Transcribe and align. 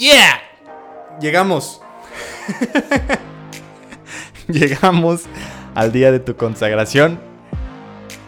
¡Yeah! 0.00 0.40
Llegamos. 1.20 1.82
Llegamos 4.48 5.24
al 5.74 5.92
día 5.92 6.10
de 6.10 6.20
tu 6.20 6.36
consagración. 6.36 7.20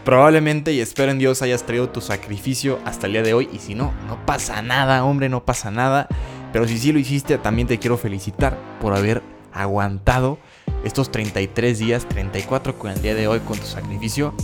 Probablemente 0.05 0.75
y 0.75 0.83
espero 0.83 1.13
en 1.13 1.19
Dios 1.19 1.41
hayas 1.41 1.65
traído 1.65 1.89
tu 1.89 2.03
sacrificio 2.03 2.79
hasta 2.85 3.07
el 3.07 3.15
día 3.15 3.23
de 3.23 3.33
hoy. 3.33 3.49
Y 3.55 3.59
si 3.59 3.75
no, 3.75 3.95
no 4.07 4.19
pasa 4.27 4.61
nada, 4.61 5.03
hombre, 5.03 5.31
no 5.31 5.47
pasa 5.47 5.71
nada. 5.71 6.09
Pero 6.53 6.69
si 6.69 6.77
sí 6.77 6.93
lo 6.93 6.99
hiciste, 6.99 7.39
también 7.39 7.69
te 7.69 7.79
quiero 7.79 7.97
felicitar 7.97 8.59
por 8.79 8.95
haber 8.95 9.23
aguantado 9.51 10.39
estos 10.85 11.11
33 11.11 11.79
días, 11.79 12.07
34 12.07 12.79
con 12.79 12.91
el 12.91 13.01
día 13.01 13.15
de 13.15 13.29
hoy 13.29 13.41
con 13.41 13.57
tu 13.57 13.65
sacrificio. 13.65 14.35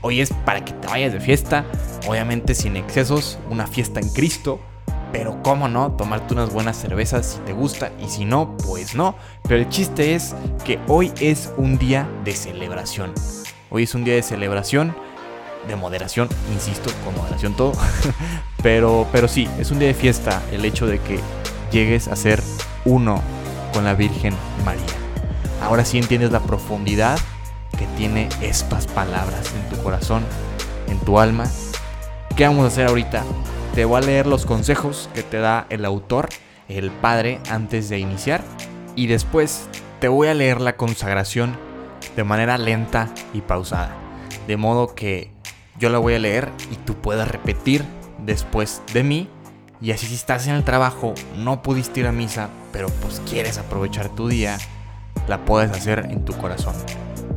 Hoy 0.00 0.20
es 0.20 0.32
para 0.44 0.64
que 0.64 0.74
te 0.74 0.86
vayas 0.86 1.12
de 1.12 1.18
fiesta, 1.18 1.64
obviamente 2.06 2.54
sin 2.54 2.76
excesos, 2.76 3.40
una 3.50 3.66
fiesta 3.66 3.98
en 3.98 4.10
Cristo. 4.10 4.60
Pero 5.12 5.42
cómo 5.42 5.68
no, 5.68 5.92
tomarte 5.92 6.34
unas 6.34 6.52
buenas 6.52 6.76
cervezas 6.76 7.26
si 7.26 7.38
te 7.40 7.52
gusta 7.52 7.90
y 8.04 8.08
si 8.08 8.24
no, 8.24 8.56
pues 8.58 8.94
no. 8.94 9.14
Pero 9.44 9.60
el 9.60 9.68
chiste 9.68 10.14
es 10.14 10.34
que 10.64 10.78
hoy 10.86 11.12
es 11.20 11.52
un 11.56 11.78
día 11.78 12.08
de 12.24 12.34
celebración. 12.34 13.14
Hoy 13.70 13.84
es 13.84 13.94
un 13.94 14.04
día 14.04 14.14
de 14.14 14.22
celebración, 14.22 14.94
de 15.66 15.76
moderación, 15.76 16.28
insisto, 16.52 16.90
con 17.04 17.16
moderación 17.16 17.54
todo. 17.54 17.72
pero, 18.62 19.06
pero 19.10 19.28
sí, 19.28 19.48
es 19.58 19.70
un 19.70 19.78
día 19.78 19.88
de 19.88 19.94
fiesta 19.94 20.42
el 20.52 20.64
hecho 20.64 20.86
de 20.86 20.98
que 21.00 21.18
llegues 21.70 22.08
a 22.08 22.16
ser 22.16 22.42
uno 22.84 23.22
con 23.72 23.84
la 23.84 23.94
Virgen 23.94 24.34
María. 24.64 24.84
Ahora 25.62 25.84
sí 25.84 25.98
entiendes 25.98 26.32
la 26.32 26.40
profundidad 26.40 27.18
que 27.78 27.86
tiene 27.96 28.28
estas 28.40 28.86
palabras 28.86 29.52
en 29.54 29.68
tu 29.68 29.82
corazón, 29.82 30.22
en 30.88 30.98
tu 31.00 31.18
alma. 31.18 31.44
¿Qué 32.36 32.46
vamos 32.46 32.64
a 32.64 32.68
hacer 32.68 32.86
ahorita? 32.86 33.24
Te 33.78 33.84
voy 33.84 33.98
a 33.98 34.04
leer 34.04 34.26
los 34.26 34.44
consejos 34.44 35.08
que 35.14 35.22
te 35.22 35.38
da 35.38 35.68
el 35.70 35.84
autor, 35.84 36.30
el 36.68 36.90
padre, 36.90 37.38
antes 37.48 37.88
de 37.88 38.00
iniciar. 38.00 38.42
Y 38.96 39.06
después 39.06 39.68
te 40.00 40.08
voy 40.08 40.26
a 40.26 40.34
leer 40.34 40.60
la 40.60 40.76
consagración 40.76 41.56
de 42.16 42.24
manera 42.24 42.58
lenta 42.58 43.08
y 43.32 43.40
pausada. 43.40 43.94
De 44.48 44.56
modo 44.56 44.96
que 44.96 45.30
yo 45.78 45.90
la 45.90 45.98
voy 45.98 46.14
a 46.14 46.18
leer 46.18 46.50
y 46.72 46.74
tú 46.74 46.96
puedas 46.96 47.28
repetir 47.28 47.84
después 48.26 48.82
de 48.92 49.04
mí. 49.04 49.28
Y 49.80 49.92
así 49.92 50.08
si 50.08 50.16
estás 50.16 50.48
en 50.48 50.56
el 50.56 50.64
trabajo, 50.64 51.14
no 51.36 51.62
pudiste 51.62 52.00
ir 52.00 52.08
a 52.08 52.12
misa, 52.12 52.48
pero 52.72 52.88
pues 53.00 53.22
quieres 53.30 53.58
aprovechar 53.58 54.08
tu 54.08 54.26
día, 54.26 54.58
la 55.28 55.44
puedes 55.44 55.70
hacer 55.70 56.08
en 56.10 56.24
tu 56.24 56.36
corazón. 56.36 56.74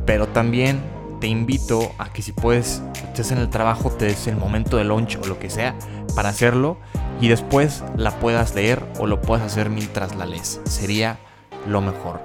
Pero 0.06 0.26
también 0.26 0.82
te 1.22 1.28
invito 1.28 1.94
a 1.98 2.12
que 2.12 2.20
si 2.20 2.32
puedes, 2.32 2.82
estés 3.04 3.30
en 3.30 3.38
el 3.38 3.48
trabajo, 3.48 3.92
te 3.92 4.06
des 4.06 4.26
el 4.26 4.36
momento 4.36 4.76
de 4.76 4.82
lunch 4.82 5.20
o 5.22 5.26
lo 5.28 5.38
que 5.38 5.50
sea 5.50 5.76
para 6.16 6.30
hacerlo 6.30 6.78
y 7.20 7.28
después 7.28 7.84
la 7.96 8.10
puedas 8.18 8.56
leer 8.56 8.84
o 8.98 9.06
lo 9.06 9.20
puedas 9.20 9.46
hacer 9.46 9.70
mientras 9.70 10.16
la 10.16 10.26
lees. 10.26 10.60
Sería 10.64 11.20
lo 11.68 11.80
mejor. 11.80 12.20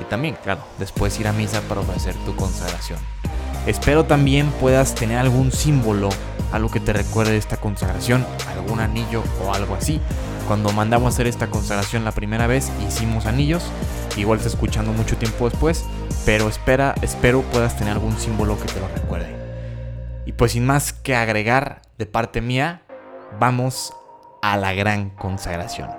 Y 0.00 0.04
también, 0.04 0.36
claro, 0.44 0.60
después 0.78 1.18
ir 1.18 1.26
a 1.26 1.32
misa 1.32 1.62
para 1.62 1.80
ofrecer 1.80 2.14
tu 2.24 2.36
consagración. 2.36 3.00
Espero 3.66 4.04
también 4.04 4.52
puedas 4.60 4.94
tener 4.94 5.18
algún 5.18 5.50
símbolo, 5.50 6.08
algo 6.52 6.70
que 6.70 6.78
te 6.78 6.92
recuerde 6.92 7.36
esta 7.36 7.56
consagración, 7.56 8.24
algún 8.54 8.78
anillo 8.78 9.24
o 9.44 9.52
algo 9.52 9.74
así. 9.74 10.00
Cuando 10.48 10.72
mandamos 10.72 11.04
a 11.04 11.08
hacer 11.10 11.26
esta 11.26 11.50
consagración 11.50 12.06
la 12.06 12.12
primera 12.12 12.46
vez, 12.46 12.72
hicimos 12.88 13.26
anillos, 13.26 13.70
igual 14.16 14.38
está 14.38 14.48
escuchando 14.48 14.94
mucho 14.94 15.18
tiempo 15.18 15.50
después, 15.50 15.84
pero 16.24 16.48
espera, 16.48 16.94
espero 17.02 17.42
puedas 17.42 17.76
tener 17.76 17.92
algún 17.92 18.16
símbolo 18.16 18.58
que 18.58 18.64
te 18.64 18.80
lo 18.80 18.88
recuerde. 18.88 19.36
Y 20.24 20.32
pues 20.32 20.52
sin 20.52 20.64
más 20.64 20.94
que 20.94 21.14
agregar 21.14 21.82
de 21.98 22.06
parte 22.06 22.40
mía, 22.40 22.80
vamos 23.38 23.92
a 24.40 24.56
la 24.56 24.72
gran 24.72 25.10
consagración. 25.10 25.90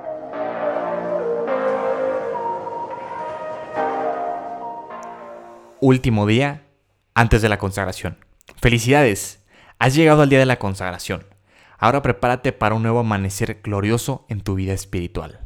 Último 5.79 6.25
día 6.25 6.63
antes 7.13 7.43
de 7.43 7.49
la 7.49 7.59
consagración. 7.59 8.17
Felicidades, 8.59 9.43
has 9.77 9.93
llegado 9.93 10.23
al 10.23 10.29
día 10.29 10.39
de 10.39 10.47
la 10.47 10.57
consagración. 10.57 11.23
Ahora 11.79 12.01
prepárate 12.01 12.51
para 12.51 12.75
un 12.75 12.83
nuevo 12.83 12.99
amanecer 12.99 13.61
glorioso 13.63 14.25
en 14.27 14.41
tu 14.41 14.55
vida 14.55 14.73
espiritual. 14.73 15.39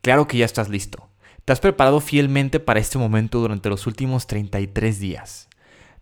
Claro 0.00 0.26
que 0.26 0.38
ya 0.38 0.46
estás 0.46 0.70
listo. 0.70 1.08
Te 1.44 1.52
has 1.52 1.60
preparado 1.60 2.00
fielmente 2.00 2.58
para 2.58 2.80
este 2.80 2.98
momento 2.98 3.38
durante 3.38 3.68
los 3.68 3.86
últimos 3.86 4.26
33 4.26 4.98
días. 4.98 5.48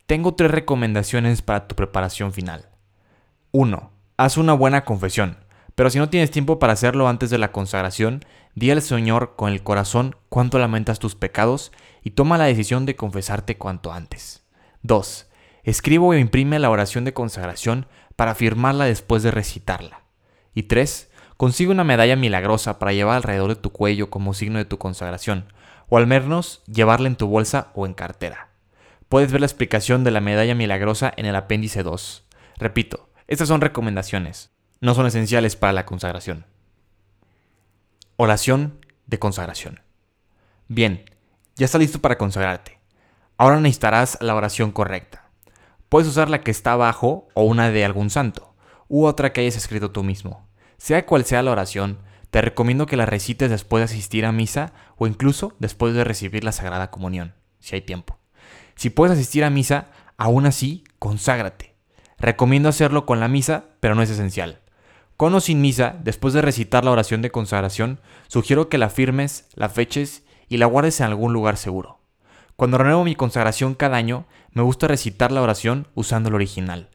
Tengo 0.07 0.35
tres 0.35 0.53
recomendaciones 0.53 1.43
para 1.43 1.67
tu 1.67 1.75
preparación 1.75 2.33
final. 2.33 2.69
1. 3.51 3.91
Haz 4.17 4.37
una 4.37 4.53
buena 4.53 4.85
confesión, 4.85 5.39
pero 5.75 5.91
si 5.91 5.99
no 5.99 6.09
tienes 6.09 6.31
tiempo 6.31 6.61
para 6.61 6.73
hacerlo 6.73 7.09
antes 7.09 7.31
de 7.31 7.39
la 7.39 7.51
consagración, 7.51 8.25
di 8.55 8.71
al 8.71 8.83
Señor 8.83 9.35
con 9.37 9.51
el 9.51 9.65
corazón 9.65 10.15
cuánto 10.29 10.59
lamentas 10.59 11.01
tus 11.01 11.17
pecados 11.17 11.73
y 12.03 12.11
toma 12.11 12.39
la 12.39 12.45
decisión 12.45 12.87
de 12.87 12.95
confesarte 12.95 13.57
cuanto 13.59 13.93
antes. 13.93 14.45
2. 14.83 15.27
Escribe 15.65 16.05
o 16.05 16.15
imprime 16.15 16.61
la 16.61 16.71
oración 16.71 17.05
de 17.05 17.13
consagración 17.13 17.87
para 18.17 18.35
firmarla 18.35 18.87
después 18.87 19.23
de 19.23 19.31
recitarla. 19.31 20.03
Y 20.55 20.65
3. 20.65 21.11
Consigue 21.37 21.71
una 21.71 21.85
medalla 21.85 22.17
milagrosa 22.17 22.79
para 22.79 22.95
llevar 22.95 23.17
alrededor 23.17 23.51
de 23.51 23.61
tu 23.61 23.71
cuello 23.71 24.09
como 24.09 24.33
signo 24.33 24.59
de 24.59 24.65
tu 24.65 24.79
consagración, 24.79 25.53
o 25.89 25.99
al 25.99 26.07
menos 26.07 26.63
llevarla 26.67 27.09
en 27.09 27.17
tu 27.17 27.27
bolsa 27.27 27.71
o 27.75 27.87
en 27.87 27.93
cartera. 27.93 28.49
Puedes 29.09 29.31
ver 29.31 29.41
la 29.41 29.47
explicación 29.47 30.03
de 30.03 30.11
la 30.11 30.21
medalla 30.21 30.55
milagrosa 30.55 31.13
en 31.17 31.27
el 31.27 31.37
apéndice 31.37 31.83
2. 31.83 32.25
Repito, 32.57 33.11
estas 33.27 33.49
son 33.49 33.61
recomendaciones, 33.61 34.51
no 34.81 34.95
son 34.95 35.07
esenciales 35.07 35.57
para 35.57 35.75
la 35.75 35.85
consagración. 35.85 36.47
Oración 38.17 38.85
de 39.07 39.19
consagración. 39.19 39.81
Bien, 40.69 41.05
ya 41.55 41.67
está 41.67 41.79
listo 41.79 42.01
para 42.01 42.19
consagrarte. 42.19 42.81
Ahora 43.37 43.61
necesitarás 43.61 44.17
la 44.23 44.35
oración 44.35 44.73
correcta. 44.73 45.26
Puedes 45.97 46.11
usar 46.11 46.29
la 46.29 46.43
que 46.43 46.51
está 46.51 46.73
abajo 46.73 47.27
o 47.33 47.45
una 47.45 47.71
de 47.71 47.83
algún 47.83 48.11
santo, 48.11 48.55
u 48.87 49.07
otra 49.07 49.33
que 49.33 49.41
hayas 49.41 49.57
escrito 49.57 49.93
tú 49.93 50.03
mismo. 50.03 50.47
Sea 50.77 51.07
cual 51.07 51.25
sea 51.25 51.43
la 51.43 51.53
oración, 51.53 52.01
te 52.29 52.43
recomiendo 52.43 52.85
que 52.85 52.99
la 52.99 53.07
recites 53.07 53.49
después 53.49 53.81
de 53.81 53.87
asistir 53.87 54.27
a 54.27 54.31
misa 54.31 54.75
o 54.99 55.07
incluso 55.07 55.55
después 55.59 55.95
de 55.95 56.05
recibir 56.05 56.45
la 56.45 56.53
Sagrada 56.53 56.91
Comunión, 56.91 57.33
si 57.61 57.77
hay 57.77 57.81
tiempo. 57.81 58.19
Si 58.75 58.91
puedes 58.91 59.17
asistir 59.17 59.43
a 59.43 59.49
misa, 59.49 59.87
aún 60.19 60.45
así, 60.45 60.85
conságrate. 60.99 61.77
Recomiendo 62.19 62.69
hacerlo 62.69 63.07
con 63.07 63.19
la 63.19 63.29
misa, 63.29 63.65
pero 63.81 63.95
no 63.95 64.03
es 64.03 64.11
esencial. 64.11 64.61
Con 65.17 65.35
o 65.35 65.41
sin 65.41 65.63
misa, 65.63 65.97
después 66.05 66.35
de 66.35 66.43
recitar 66.43 66.85
la 66.85 66.91
oración 66.91 67.23
de 67.23 67.31
consagración, 67.31 68.01
sugiero 68.29 68.69
que 68.69 68.77
la 68.77 68.91
firmes, 68.91 69.49
la 69.55 69.71
feches 69.71 70.25
y 70.47 70.59
la 70.59 70.67
guardes 70.67 71.01
en 71.01 71.07
algún 71.07 71.33
lugar 71.33 71.57
seguro. 71.57 71.96
Cuando 72.57 72.79
renuevo 72.79 73.05
mi 73.05 73.15
consagración 73.15 73.75
cada 73.75 73.97
año, 73.99 74.27
me 74.53 74.63
gusta 74.63 74.89
recitar 74.89 75.31
la 75.31 75.43
oración 75.43 75.89
usando 75.95 76.31
el 76.31 76.35
original. 76.35 76.91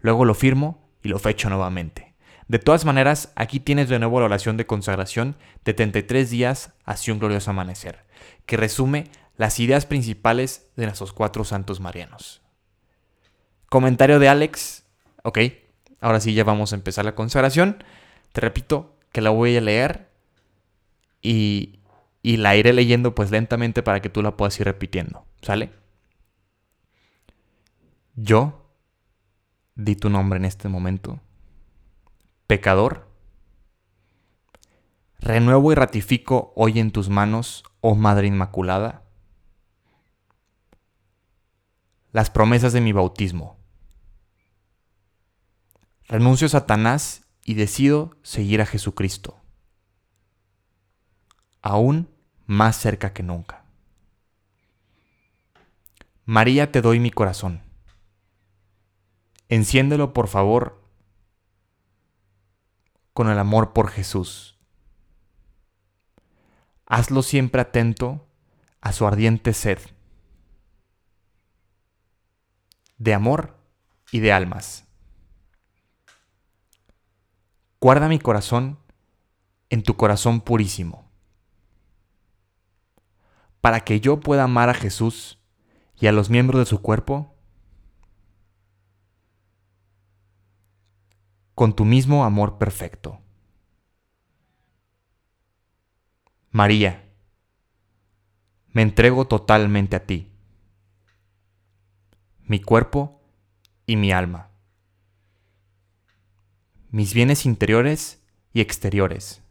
Luego 0.00 0.24
lo 0.24 0.34
firmo 0.34 0.90
y 1.02 1.08
lo 1.08 1.18
fecho 1.18 1.48
nuevamente. 1.48 2.14
De 2.48 2.58
todas 2.58 2.84
maneras, 2.84 3.32
aquí 3.34 3.58
tienes 3.58 3.88
de 3.88 3.98
nuevo 3.98 4.20
la 4.20 4.26
oración 4.26 4.56
de 4.56 4.66
consagración 4.66 5.36
de 5.64 5.74
33 5.74 6.30
días 6.30 6.74
hacia 6.84 7.12
un 7.12 7.18
glorioso 7.18 7.50
amanecer, 7.50 8.04
que 8.44 8.56
resume 8.56 9.10
las 9.36 9.58
ideas 9.58 9.86
principales 9.86 10.68
de 10.76 10.84
nuestros 10.84 11.12
cuatro 11.12 11.44
santos 11.44 11.80
marianos. 11.80 12.42
Comentario 13.68 14.18
de 14.18 14.28
Alex. 14.28 14.84
Ok, 15.24 15.38
ahora 16.00 16.20
sí 16.20 16.34
ya 16.34 16.44
vamos 16.44 16.72
a 16.72 16.76
empezar 16.76 17.04
la 17.04 17.14
consagración. 17.14 17.82
Te 18.32 18.40
repito 18.42 18.96
que 19.12 19.22
la 19.22 19.30
voy 19.30 19.56
a 19.56 19.60
leer 19.60 20.08
y, 21.20 21.80
y 22.26 22.38
la 22.38 22.56
iré 22.56 22.72
leyendo 22.72 23.14
pues 23.14 23.30
lentamente 23.30 23.84
para 23.84 24.02
que 24.02 24.08
tú 24.08 24.20
la 24.20 24.36
puedas 24.36 24.58
ir 24.58 24.66
repitiendo. 24.66 25.24
¿Sale? 25.42 25.72
Yo 28.16 28.74
di 29.76 29.94
tu 29.94 30.10
nombre 30.10 30.36
en 30.36 30.44
este 30.44 30.68
momento 30.68 31.20
pecador? 32.48 33.08
Renuevo 35.20 35.70
y 35.70 35.76
ratifico 35.76 36.52
hoy 36.56 36.80
en 36.80 36.90
tus 36.90 37.08
manos, 37.08 37.62
oh 37.80 37.94
Madre 37.94 38.26
Inmaculada, 38.26 39.04
las 42.10 42.30
promesas 42.30 42.72
de 42.72 42.80
mi 42.80 42.90
bautismo. 42.90 43.56
Renuncio 46.08 46.46
a 46.46 46.50
Satanás 46.50 47.24
y 47.44 47.54
decido 47.54 48.16
seguir 48.22 48.60
a 48.60 48.66
Jesucristo, 48.66 49.38
aún 51.62 52.15
más 52.46 52.76
cerca 52.76 53.12
que 53.12 53.22
nunca. 53.22 53.64
María, 56.24 56.72
te 56.72 56.80
doy 56.80 56.98
mi 56.98 57.10
corazón. 57.10 57.62
Enciéndelo, 59.48 60.12
por 60.12 60.28
favor, 60.28 60.82
con 63.12 63.28
el 63.28 63.38
amor 63.38 63.72
por 63.72 63.88
Jesús. 63.90 64.58
Hazlo 66.86 67.22
siempre 67.22 67.60
atento 67.60 68.26
a 68.80 68.92
su 68.92 69.06
ardiente 69.06 69.52
sed 69.52 69.78
de 72.98 73.14
amor 73.14 73.56
y 74.10 74.20
de 74.20 74.32
almas. 74.32 74.84
Guarda 77.80 78.08
mi 78.08 78.18
corazón 78.18 78.78
en 79.70 79.82
tu 79.82 79.96
corazón 79.96 80.40
purísimo, 80.40 81.05
para 83.66 83.80
que 83.80 83.98
yo 83.98 84.20
pueda 84.20 84.44
amar 84.44 84.68
a 84.68 84.74
Jesús 84.74 85.40
y 85.98 86.06
a 86.06 86.12
los 86.12 86.30
miembros 86.30 86.60
de 86.60 86.66
su 86.66 86.82
cuerpo 86.82 87.34
con 91.56 91.74
tu 91.74 91.84
mismo 91.84 92.24
amor 92.24 92.58
perfecto. 92.58 93.18
María, 96.52 97.12
me 98.68 98.82
entrego 98.82 99.26
totalmente 99.26 99.96
a 99.96 100.06
ti, 100.06 100.30
mi 102.42 102.60
cuerpo 102.60 103.20
y 103.84 103.96
mi 103.96 104.12
alma, 104.12 104.50
mis 106.92 107.14
bienes 107.14 107.44
interiores 107.44 108.22
y 108.52 108.60
exteriores, 108.60 109.42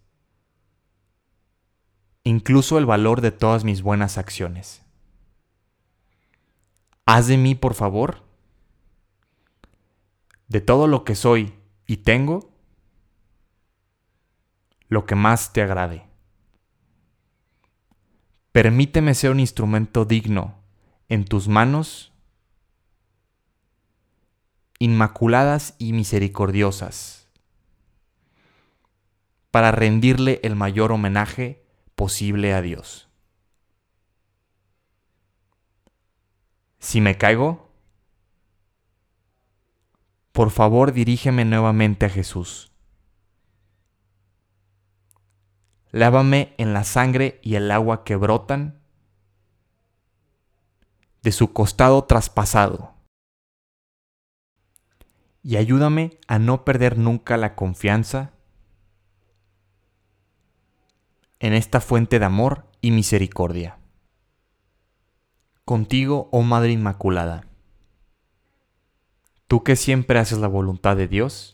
incluso 2.25 2.79
el 2.79 2.85
valor 2.85 3.21
de 3.21 3.31
todas 3.31 3.63
mis 3.63 3.81
buenas 3.83 4.17
acciones. 4.17 4.81
Haz 7.05 7.27
de 7.27 7.37
mí, 7.37 7.53
por 7.53 7.75
favor, 7.75 8.23
de 10.47 10.59
todo 10.59 10.87
lo 10.87 11.03
que 11.05 11.15
soy 11.15 11.53
y 11.85 11.97
tengo, 11.97 12.51
lo 14.89 15.05
que 15.05 15.13
más 15.13 15.53
te 15.53 15.61
agrade. 15.61 16.07
Permíteme 18.51 19.13
ser 19.13 19.29
un 19.29 19.39
instrumento 19.39 20.03
digno 20.03 20.55
en 21.09 21.25
tus 21.25 21.47
manos, 21.47 22.11
inmaculadas 24.79 25.75
y 25.77 25.93
misericordiosas, 25.93 27.27
para 29.51 29.71
rendirle 29.71 30.39
el 30.41 30.55
mayor 30.55 30.91
homenaje 30.91 31.64
posible 31.95 32.53
a 32.53 32.61
Dios. 32.61 33.09
Si 36.79 37.01
me 37.01 37.17
caigo, 37.17 37.69
por 40.31 40.51
favor 40.51 40.91
dirígeme 40.91 41.45
nuevamente 41.45 42.05
a 42.05 42.09
Jesús. 42.09 42.71
Lávame 45.91 46.53
en 46.57 46.73
la 46.73 46.83
sangre 46.83 47.39
y 47.41 47.55
el 47.55 47.71
agua 47.71 48.03
que 48.03 48.17
brotan 48.17 48.81
de 51.23 51.31
su 51.31 51.53
costado 51.53 52.03
traspasado. 52.03 52.93
Y 55.41 55.55
ayúdame 55.55 56.19
a 56.27 56.37
no 56.37 56.65
perder 56.65 56.99
nunca 56.99 57.37
la 57.37 57.55
confianza 57.55 58.34
en 61.45 61.53
esta 61.53 61.79
fuente 61.79 62.17
de 62.17 62.25
amor 62.25 62.65
y 62.81 62.89
misericordia. 62.89 63.77
Contigo, 65.63 66.27
oh 66.31 66.41
Madre 66.41 66.71
Inmaculada, 66.71 67.45
tú 69.47 69.63
que 69.63 69.75
siempre 69.75 70.17
haces 70.17 70.39
la 70.39 70.47
voluntad 70.47 70.97
de 70.97 71.07
Dios, 71.07 71.51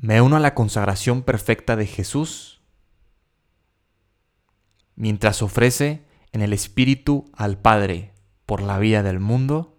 Me 0.00 0.20
uno 0.20 0.36
a 0.36 0.40
la 0.40 0.54
consagración 0.54 1.22
perfecta 1.22 1.74
de 1.74 1.84
Jesús 1.84 2.60
mientras 4.94 5.42
ofrece 5.42 6.04
en 6.30 6.40
el 6.40 6.52
Espíritu 6.52 7.28
al 7.32 7.58
Padre 7.58 8.14
por 8.46 8.62
la 8.62 8.78
vida 8.78 9.02
del 9.02 9.18
mundo. 9.18 9.76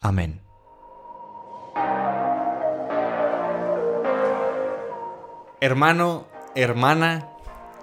Amén. 0.00 0.45
Hermano, 5.58 6.26
hermana, 6.54 7.30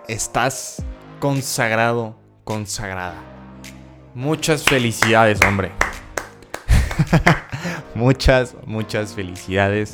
estás 0.07 0.83
consagrado, 1.19 2.15
consagrada. 2.43 3.15
Muchas 4.13 4.63
felicidades, 4.63 5.39
hombre. 5.41 5.71
muchas, 7.95 8.55
muchas 8.67 9.15
felicidades 9.15 9.93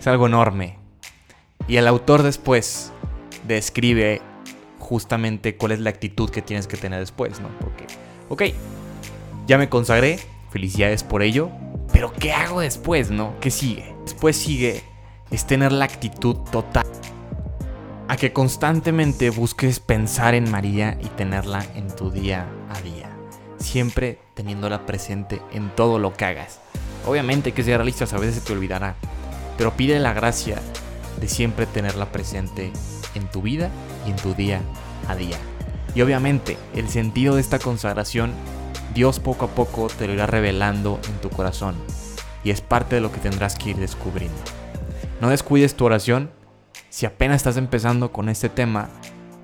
es 0.00 0.06
algo 0.06 0.26
enorme. 0.26 0.78
Y 1.68 1.76
el 1.76 1.86
autor 1.86 2.22
después 2.22 2.94
describe 3.46 4.22
justamente 4.78 5.58
cuál 5.58 5.72
es 5.72 5.80
la 5.80 5.90
actitud 5.90 6.30
que 6.30 6.40
tienes 6.40 6.66
que 6.66 6.78
tener 6.78 7.00
después, 7.00 7.40
¿no? 7.40 7.48
Porque, 7.60 7.84
ok, 8.30 8.42
ya 9.46 9.58
me 9.58 9.68
consagré, 9.68 10.18
felicidades 10.50 11.04
por 11.04 11.22
ello, 11.22 11.50
pero 11.92 12.10
¿qué 12.10 12.32
hago 12.32 12.60
después, 12.60 13.10
no? 13.10 13.34
¿Qué 13.42 13.50
sigue? 13.50 13.94
Después 14.06 14.34
sigue 14.34 14.82
es 15.32 15.46
tener 15.46 15.72
la 15.72 15.86
actitud 15.86 16.36
total 16.52 16.81
a 18.12 18.16
que 18.18 18.34
constantemente 18.34 19.30
busques 19.30 19.80
pensar 19.80 20.34
en 20.34 20.50
María 20.50 20.98
y 21.00 21.06
tenerla 21.06 21.64
en 21.74 21.88
tu 21.96 22.10
día 22.10 22.46
a 22.68 22.78
día, 22.82 23.08
siempre 23.56 24.18
teniéndola 24.34 24.84
presente 24.84 25.40
en 25.50 25.74
todo 25.74 25.98
lo 25.98 26.12
que 26.12 26.26
hagas. 26.26 26.60
Obviamente 27.06 27.52
que 27.52 27.64
ser 27.64 27.78
realistas, 27.78 28.12
a 28.12 28.18
veces 28.18 28.34
se 28.34 28.40
te 28.42 28.52
olvidará, 28.52 28.96
pero 29.56 29.78
pide 29.78 29.98
la 29.98 30.12
gracia 30.12 30.60
de 31.22 31.26
siempre 31.26 31.64
tenerla 31.64 32.12
presente 32.12 32.70
en 33.14 33.30
tu 33.30 33.40
vida 33.40 33.70
y 34.06 34.10
en 34.10 34.16
tu 34.16 34.34
día 34.34 34.60
a 35.08 35.16
día. 35.16 35.38
Y 35.94 36.02
obviamente 36.02 36.58
el 36.74 36.90
sentido 36.90 37.36
de 37.36 37.40
esta 37.40 37.60
consagración, 37.60 38.34
Dios 38.92 39.20
poco 39.20 39.46
a 39.46 39.54
poco 39.54 39.86
te 39.86 40.06
lo 40.06 40.12
irá 40.12 40.26
revelando 40.26 41.00
en 41.08 41.18
tu 41.22 41.30
corazón 41.30 41.76
y 42.44 42.50
es 42.50 42.60
parte 42.60 42.96
de 42.96 43.00
lo 43.00 43.10
que 43.10 43.20
tendrás 43.20 43.56
que 43.56 43.70
ir 43.70 43.76
descubriendo. 43.76 44.36
No 45.22 45.30
descuides 45.30 45.74
tu 45.76 45.86
oración. 45.86 46.41
Si 46.92 47.06
apenas 47.06 47.36
estás 47.36 47.56
empezando 47.56 48.12
con 48.12 48.28
este 48.28 48.50
tema, 48.50 48.90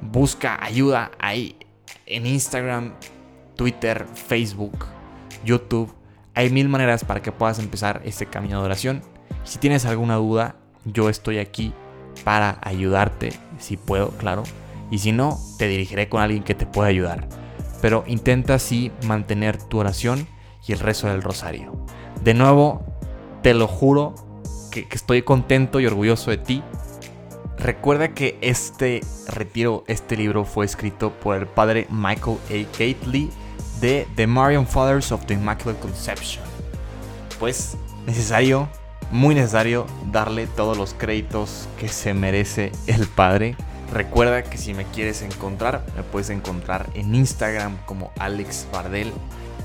busca 0.02 0.62
ayuda 0.62 1.12
ahí 1.18 1.56
en 2.04 2.26
Instagram, 2.26 2.92
Twitter, 3.56 4.04
Facebook, 4.12 4.84
YouTube. 5.46 5.90
Hay 6.34 6.50
mil 6.50 6.68
maneras 6.68 7.04
para 7.04 7.22
que 7.22 7.32
puedas 7.32 7.58
empezar 7.58 8.02
este 8.04 8.26
camino 8.26 8.58
de 8.60 8.66
oración 8.66 9.02
si 9.48 9.58
tienes 9.58 9.86
alguna 9.86 10.16
duda, 10.16 10.56
yo 10.84 11.08
estoy 11.08 11.38
aquí 11.38 11.72
para 12.22 12.58
ayudarte, 12.60 13.32
si 13.58 13.78
puedo, 13.78 14.10
claro. 14.10 14.42
Y 14.90 14.98
si 14.98 15.12
no, 15.12 15.38
te 15.56 15.68
dirigiré 15.68 16.10
con 16.10 16.20
alguien 16.20 16.42
que 16.42 16.54
te 16.54 16.66
pueda 16.66 16.88
ayudar. 16.88 17.26
Pero 17.80 18.04
intenta 18.06 18.54
así 18.54 18.92
mantener 19.06 19.56
tu 19.56 19.78
oración 19.78 20.26
y 20.66 20.72
el 20.72 20.80
rezo 20.80 21.08
del 21.08 21.22
rosario. 21.22 21.82
De 22.22 22.34
nuevo, 22.34 22.84
te 23.42 23.54
lo 23.54 23.66
juro 23.68 24.14
que, 24.70 24.86
estoy 24.90 25.22
contento 25.22 25.80
y 25.80 25.86
orgulloso 25.86 26.30
de 26.30 26.36
ti. 26.36 26.62
Recuerda 27.60 28.08
que 28.14 28.38
este 28.40 29.00
retiro, 29.26 29.84
este 29.88 30.16
libro 30.16 30.44
fue 30.44 30.64
escrito 30.64 31.12
por 31.12 31.36
el 31.36 31.46
padre 31.46 31.86
Michael 31.90 32.38
A. 32.50 32.78
Gately 32.78 33.30
de 33.80 34.06
The 34.14 34.26
Marian 34.26 34.66
Fathers 34.66 35.10
of 35.10 35.24
the 35.26 35.34
Immaculate 35.34 35.80
Conception. 35.80 36.44
Pues 37.38 37.76
necesario 38.06 38.68
muy 39.10 39.34
necesario 39.34 39.86
darle 40.12 40.46
todos 40.46 40.76
los 40.76 40.94
créditos 40.94 41.68
que 41.78 41.88
se 41.88 42.14
merece 42.14 42.72
el 42.86 43.06
padre. 43.06 43.56
Recuerda 43.92 44.42
que 44.42 44.58
si 44.58 44.74
me 44.74 44.84
quieres 44.84 45.22
encontrar, 45.22 45.84
me 45.96 46.02
puedes 46.02 46.30
encontrar 46.30 46.90
en 46.94 47.14
Instagram 47.14 47.78
como 47.86 48.12
Alex 48.18 48.66
Bardel. 48.72 49.12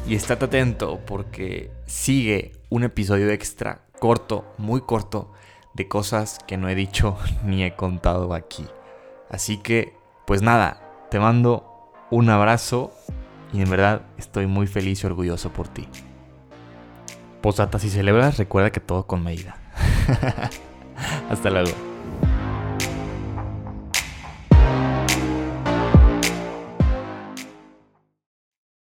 Y 0.07 0.15
estate 0.15 0.45
atento 0.45 0.99
porque 1.05 1.71
sigue 1.85 2.53
un 2.69 2.83
episodio 2.83 3.29
extra, 3.29 3.81
corto, 3.99 4.45
muy 4.57 4.81
corto, 4.81 5.31
de 5.73 5.87
cosas 5.87 6.39
que 6.47 6.57
no 6.57 6.69
he 6.69 6.75
dicho 6.75 7.17
ni 7.45 7.63
he 7.63 7.75
contado 7.75 8.33
aquí. 8.33 8.65
Así 9.29 9.57
que, 9.57 9.95
pues 10.25 10.41
nada, 10.41 10.81
te 11.09 11.19
mando 11.19 11.91
un 12.11 12.29
abrazo 12.29 12.93
y 13.51 13.61
en 13.61 13.69
verdad 13.69 14.03
estoy 14.17 14.47
muy 14.47 14.67
feliz 14.67 15.03
y 15.03 15.07
orgulloso 15.07 15.51
por 15.51 15.67
ti. 15.67 15.87
Posata, 17.41 17.79
si 17.79 17.89
celebras, 17.89 18.37
recuerda 18.37 18.71
que 18.71 18.79
todo 18.79 19.05
con 19.05 19.23
medida. 19.23 19.57
Hasta 21.29 21.49
luego. 21.49 21.92